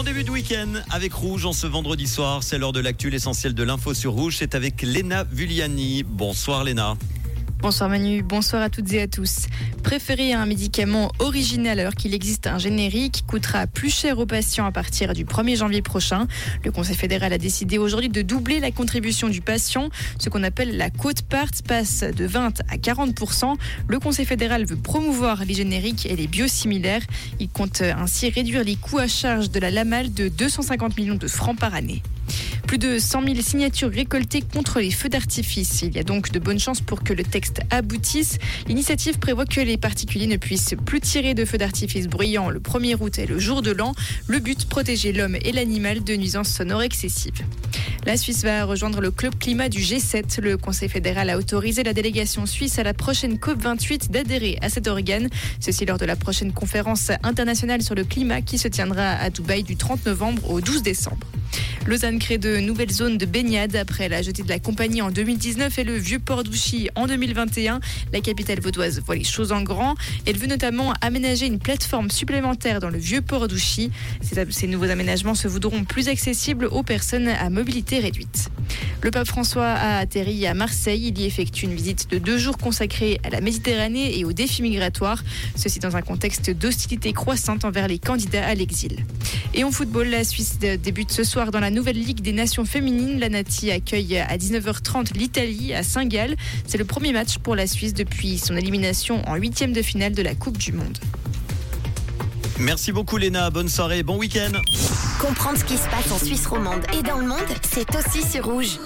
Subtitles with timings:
[0.00, 2.42] Bon début de week-end avec Rouge en ce vendredi soir.
[2.42, 4.36] C'est l'heure de l'actu, l'essentiel de l'info sur Rouge.
[4.38, 6.04] C'est avec Léna Vulliani.
[6.04, 6.96] Bonsoir Léna.
[7.62, 9.44] Bonsoir Manu, bonsoir à toutes et à tous.
[9.82, 14.72] Préférer un médicament original alors qu'il existe un générique coûtera plus cher aux patients à
[14.72, 16.26] partir du 1er janvier prochain.
[16.64, 19.90] Le Conseil fédéral a décidé aujourd'hui de doubler la contribution du patient.
[20.18, 23.14] Ce qu'on appelle la côte part passe de 20 à 40
[23.88, 27.02] Le Conseil fédéral veut promouvoir les génériques et les biosimilaires.
[27.40, 31.28] Il compte ainsi réduire les coûts à charge de la LAMAL de 250 millions de
[31.28, 32.02] francs par année.
[32.70, 35.82] Plus de 100 000 signatures récoltées contre les feux d'artifice.
[35.82, 38.38] Il y a donc de bonnes chances pour que le texte aboutisse.
[38.68, 42.94] L'initiative prévoit que les particuliers ne puissent plus tirer de feux d'artifice bruyants le 1er
[43.00, 43.92] août et le jour de l'an.
[44.28, 47.42] Le but, protéger l'homme et l'animal de nuisances sonores excessives.
[48.06, 50.40] La Suisse va rejoindre le club climat du G7.
[50.40, 54.86] Le Conseil fédéral a autorisé la délégation suisse à la prochaine COP28 d'adhérer à cet
[54.86, 55.28] organe.
[55.58, 59.64] Ceci lors de la prochaine conférence internationale sur le climat qui se tiendra à Dubaï
[59.64, 61.26] du 30 novembre au 12 décembre.
[61.86, 65.78] Lausanne crée de nouvelles zones de baignade après la jetée de la compagnie en 2019
[65.78, 67.80] et le vieux port d'Ouchy en 2021.
[68.12, 69.94] La capitale vaudoise voit les choses en grand.
[70.26, 73.90] Elle veut notamment aménager une plateforme supplémentaire dans le vieux port d'Ouchy.
[74.22, 78.50] Ces nouveaux aménagements se voudront plus accessibles aux personnes à mobilité réduite.
[79.02, 81.06] Le pape François a atterri à Marseille.
[81.08, 84.60] Il y effectue une visite de deux jours consacrée à la Méditerranée et aux défis
[84.60, 85.22] migratoires.
[85.56, 89.04] Ceci dans un contexte d'hostilité croissante envers les candidats à l'exil.
[89.54, 93.18] Et en football, la Suisse débute ce soir dans la nouvelle Ligue des Nations féminines.
[93.18, 96.36] La Nati accueille à 19h30 l'Italie à Saint-Gall.
[96.66, 100.22] C'est le premier match pour la Suisse depuis son élimination en huitième de finale de
[100.22, 100.98] la Coupe du Monde.
[102.58, 104.52] Merci beaucoup Léna, bonne soirée, bon week-end.
[105.20, 107.38] Comprendre ce qui se passe en Suisse romande et dans le monde,
[107.70, 108.78] c'est aussi sur rouge.